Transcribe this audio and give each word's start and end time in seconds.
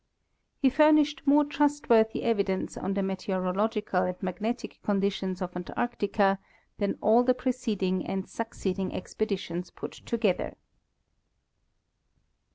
He 0.57 0.71
furnished 0.71 1.21
more 1.27 1.45
trustworthy 1.45 2.23
evidence 2.23 2.75
on 2.75 2.95
the 2.95 3.03
meteorological 3.03 4.01
and 4.01 4.15
magnetic 4.23 4.79
conditions 4.81 5.43
of 5.43 5.55
Antarctica 5.55 6.39
than 6.79 6.97
all 7.01 7.21
the 7.23 7.35
preceding 7.35 8.03
and 8.07 8.27
succeeding 8.27 8.95
expeditions 8.95 9.69
put 9.69 9.91
together. 9.91 10.55